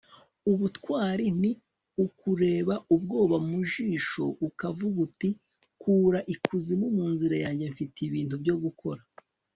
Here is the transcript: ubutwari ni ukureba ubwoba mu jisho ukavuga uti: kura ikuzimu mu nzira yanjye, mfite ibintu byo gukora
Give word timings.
ubutwari 0.51 1.25
ni 1.41 1.51
ukureba 2.05 2.75
ubwoba 2.95 3.37
mu 3.47 3.57
jisho 3.71 4.25
ukavuga 4.47 4.97
uti: 5.07 5.29
kura 5.81 6.19
ikuzimu 6.33 6.85
mu 6.95 7.05
nzira 7.13 7.35
yanjye, 7.43 7.65
mfite 7.73 7.97
ibintu 8.07 8.33
byo 8.43 8.55
gukora 8.63 9.01